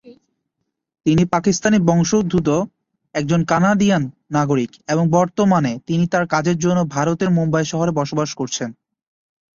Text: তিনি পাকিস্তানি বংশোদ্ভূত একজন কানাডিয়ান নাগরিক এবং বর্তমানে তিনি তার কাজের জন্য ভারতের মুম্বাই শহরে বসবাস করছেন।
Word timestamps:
তিনি 1.05 1.23
পাকিস্তানি 1.25 1.77
বংশোদ্ভূত 1.81 2.49
একজন 3.15 3.41
কানাডিয়ান 3.43 4.03
নাগরিক 4.31 4.71
এবং 4.87 5.03
বর্তমানে 5.09 5.71
তিনি 5.87 6.03
তার 6.07 6.25
কাজের 6.27 6.57
জন্য 6.57 6.79
ভারতের 6.95 7.29
মুম্বাই 7.29 7.65
শহরে 7.65 7.91
বসবাস 7.91 8.29
করছেন। 8.35 8.69